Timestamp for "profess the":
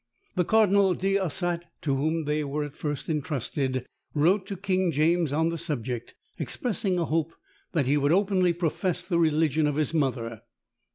8.53-9.19